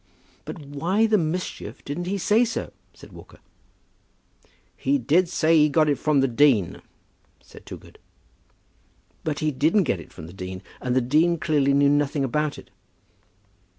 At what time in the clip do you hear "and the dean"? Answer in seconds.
10.81-11.37